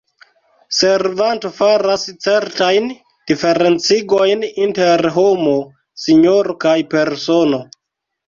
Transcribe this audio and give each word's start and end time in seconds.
Servanto 0.75 1.49
faras 1.57 2.05
certajn 2.27 2.87
diferencigojn 3.33 4.45
inter 4.49 5.05
«homo 5.17 5.55
»,«sinjoro» 6.05 6.59
kaj 6.65 6.75
«persono». 6.95 7.61